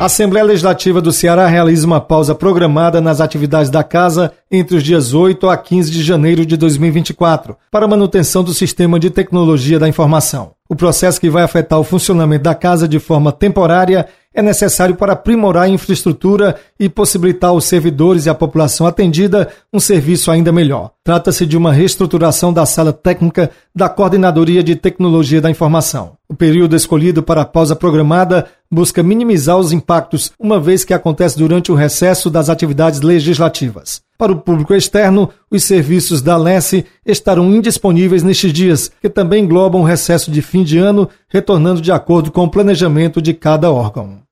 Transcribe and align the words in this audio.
A 0.00 0.04
Assembleia 0.04 0.46
Legislativa 0.46 1.00
do 1.00 1.10
Ceará 1.10 1.48
realiza 1.48 1.84
uma 1.84 2.00
pausa 2.00 2.32
programada 2.32 3.00
nas 3.00 3.20
atividades 3.20 3.68
da 3.68 3.82
Casa 3.82 4.32
entre 4.48 4.76
os 4.76 4.84
dias 4.84 5.12
8 5.12 5.48
a 5.48 5.56
15 5.56 5.90
de 5.90 6.04
janeiro 6.04 6.46
de 6.46 6.56
2024, 6.56 7.56
para 7.68 7.88
manutenção 7.88 8.44
do 8.44 8.54
sistema 8.54 9.00
de 9.00 9.10
tecnologia 9.10 9.76
da 9.76 9.88
informação. 9.88 10.52
O 10.68 10.76
processo 10.76 11.20
que 11.20 11.28
vai 11.28 11.42
afetar 11.42 11.80
o 11.80 11.84
funcionamento 11.84 12.44
da 12.44 12.54
casa 12.54 12.86
de 12.86 13.00
forma 13.00 13.32
temporária 13.32 14.06
é 14.34 14.42
necessário 14.42 14.94
para 14.94 15.14
aprimorar 15.14 15.64
a 15.64 15.68
infraestrutura 15.68 16.56
e 16.78 16.88
possibilitar 16.88 17.50
aos 17.50 17.64
servidores 17.64 18.26
e 18.26 18.30
à 18.30 18.34
população 18.34 18.86
atendida 18.86 19.48
um 19.72 19.80
serviço 19.80 20.30
ainda 20.30 20.52
melhor. 20.52 20.92
Trata-se 21.02 21.46
de 21.46 21.56
uma 21.56 21.72
reestruturação 21.72 22.52
da 22.52 22.66
sala 22.66 22.92
técnica 22.92 23.50
da 23.74 23.88
Coordenadoria 23.88 24.62
de 24.62 24.76
Tecnologia 24.76 25.40
da 25.40 25.50
Informação. 25.50 26.12
O 26.28 26.34
período 26.34 26.76
escolhido 26.76 27.22
para 27.22 27.40
a 27.40 27.46
pausa 27.46 27.74
programada 27.74 28.46
busca 28.70 29.02
minimizar 29.02 29.56
os 29.56 29.72
impactos, 29.72 30.30
uma 30.38 30.60
vez 30.60 30.84
que 30.84 30.92
acontece 30.92 31.38
durante 31.38 31.72
o 31.72 31.74
recesso 31.74 32.28
das 32.28 32.50
atividades 32.50 33.00
legislativas. 33.00 34.02
Para 34.18 34.32
o 34.32 34.36
público 34.36 34.74
externo, 34.74 35.30
os 35.50 35.64
serviços 35.64 36.20
da 36.20 36.36
LESE 36.36 36.84
estarão 37.06 37.54
indisponíveis 37.54 38.22
nestes 38.22 38.52
dias, 38.52 38.90
que 39.00 39.08
também 39.08 39.44
englobam 39.44 39.80
o 39.80 39.84
recesso 39.84 40.30
de 40.30 40.42
fim 40.42 40.62
de 40.62 40.76
ano, 40.76 41.08
retornando 41.28 41.80
de 41.80 41.90
acordo 41.90 42.30
com 42.30 42.44
o 42.44 42.50
planejamento 42.50 43.22
de 43.22 43.32
cada 43.32 43.70
órgão. 43.72 44.27